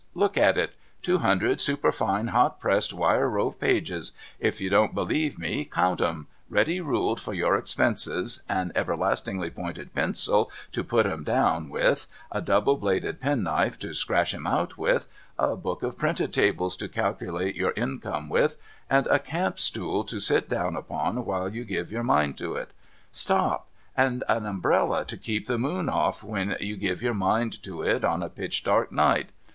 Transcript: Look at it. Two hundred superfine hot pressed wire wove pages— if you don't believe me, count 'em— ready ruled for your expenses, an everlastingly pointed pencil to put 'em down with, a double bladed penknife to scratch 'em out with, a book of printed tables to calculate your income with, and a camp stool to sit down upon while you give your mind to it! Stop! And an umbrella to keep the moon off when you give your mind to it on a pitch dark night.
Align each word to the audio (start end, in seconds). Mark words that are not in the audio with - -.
Look 0.15 0.35
at 0.35 0.57
it. 0.57 0.73
Two 1.03 1.19
hundred 1.19 1.61
superfine 1.61 2.29
hot 2.29 2.59
pressed 2.59 2.91
wire 2.91 3.29
wove 3.29 3.59
pages— 3.59 4.11
if 4.49 4.59
you 4.59 4.67
don't 4.67 4.95
believe 4.95 5.37
me, 5.37 5.63
count 5.63 6.01
'em— 6.01 6.25
ready 6.49 6.81
ruled 6.81 7.21
for 7.21 7.35
your 7.35 7.55
expenses, 7.55 8.41
an 8.49 8.71
everlastingly 8.73 9.51
pointed 9.51 9.93
pencil 9.93 10.49
to 10.71 10.83
put 10.83 11.05
'em 11.05 11.23
down 11.23 11.69
with, 11.69 12.07
a 12.31 12.41
double 12.41 12.77
bladed 12.77 13.19
penknife 13.19 13.77
to 13.77 13.93
scratch 13.93 14.33
'em 14.33 14.47
out 14.47 14.75
with, 14.75 15.07
a 15.37 15.55
book 15.55 15.83
of 15.83 15.97
printed 15.97 16.33
tables 16.33 16.75
to 16.77 16.89
calculate 16.89 17.53
your 17.55 17.73
income 17.77 18.27
with, 18.27 18.55
and 18.89 19.05
a 19.05 19.19
camp 19.19 19.59
stool 19.59 20.03
to 20.03 20.19
sit 20.19 20.49
down 20.49 20.75
upon 20.75 21.23
while 21.25 21.47
you 21.47 21.63
give 21.63 21.91
your 21.91 22.01
mind 22.03 22.35
to 22.39 22.55
it! 22.55 22.71
Stop! 23.11 23.67
And 23.95 24.23
an 24.27 24.47
umbrella 24.47 25.05
to 25.05 25.15
keep 25.15 25.45
the 25.45 25.59
moon 25.59 25.89
off 25.89 26.23
when 26.23 26.57
you 26.59 26.75
give 26.75 27.03
your 27.03 27.13
mind 27.13 27.61
to 27.61 27.83
it 27.83 28.03
on 28.03 28.23
a 28.23 28.29
pitch 28.29 28.63
dark 28.63 28.91
night. 28.91 29.29